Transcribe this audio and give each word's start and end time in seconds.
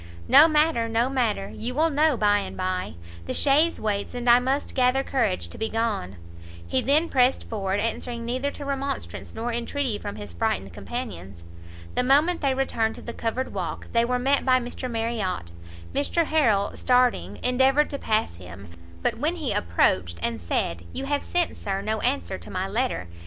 "No 0.27 0.47
matter, 0.47 0.89
no 0.89 1.09
matter, 1.11 1.51
you 1.53 1.75
will 1.75 1.91
know 1.91 2.17
by 2.17 2.39
and 2.39 2.57
by; 2.57 2.95
the 3.27 3.35
chaise 3.35 3.79
waits, 3.79 4.15
and 4.15 4.27
I 4.27 4.39
must 4.39 4.73
gather 4.73 5.03
courage 5.03 5.47
to 5.49 5.59
be 5.59 5.69
gone." 5.69 6.15
He 6.65 6.81
then 6.81 7.07
pressed 7.07 7.47
forward, 7.47 7.79
answering 7.79 8.25
neither 8.25 8.49
to 8.49 8.65
remonstrance 8.65 9.35
nor 9.35 9.51
intreaty 9.53 9.99
from 9.99 10.15
his 10.15 10.33
frightened 10.33 10.73
companions. 10.73 11.43
The 11.93 12.01
moment 12.01 12.41
they 12.41 12.55
returned 12.55 12.95
to 12.95 13.03
the 13.03 13.13
covered 13.13 13.53
walk, 13.53 13.89
they 13.91 14.03
were 14.03 14.17
met 14.17 14.43
by 14.43 14.59
Mr 14.59 14.89
Marriot; 14.89 15.51
Mr 15.93 16.25
Harrel, 16.25 16.71
starting, 16.73 17.37
endeavoured 17.43 17.91
to 17.91 17.99
pass 17.99 18.37
him; 18.37 18.71
but 19.03 19.19
when 19.19 19.35
he 19.35 19.53
approached, 19.53 20.17
and 20.23 20.41
said 20.41 20.83
"you 20.93 21.05
have 21.05 21.21
sent, 21.21 21.55
Sir, 21.55 21.83
no 21.83 21.99
answer 22.01 22.39
to 22.39 22.49
my 22.49 22.67
letter!" 22.67 23.07